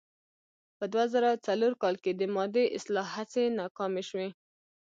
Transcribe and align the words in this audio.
په 0.77 0.85
دوه 0.93 1.05
زره 1.13 1.29
څلور 1.47 1.73
کال 1.81 1.95
کې 2.03 2.11
د 2.15 2.21
مادې 2.35 2.65
اصلاح 2.77 3.07
هڅې 3.17 3.43
ناکامې 3.59 4.03
شوې. 4.09 4.29